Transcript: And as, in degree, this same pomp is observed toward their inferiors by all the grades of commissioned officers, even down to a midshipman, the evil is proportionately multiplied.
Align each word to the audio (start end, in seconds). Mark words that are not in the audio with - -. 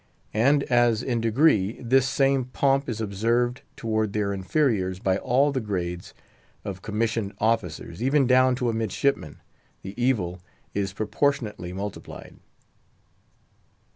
And 0.33 0.63
as, 0.63 1.03
in 1.03 1.21
degree, 1.21 1.73
this 1.79 2.07
same 2.09 2.45
pomp 2.45 2.89
is 2.89 2.99
observed 2.99 3.61
toward 3.75 4.13
their 4.13 4.33
inferiors 4.33 4.97
by 4.97 5.19
all 5.19 5.51
the 5.51 5.59
grades 5.61 6.15
of 6.65 6.81
commissioned 6.81 7.35
officers, 7.37 8.01
even 8.01 8.25
down 8.25 8.55
to 8.55 8.69
a 8.71 8.73
midshipman, 8.73 9.41
the 9.83 9.93
evil 10.03 10.41
is 10.73 10.91
proportionately 10.91 11.71
multiplied. 11.71 12.37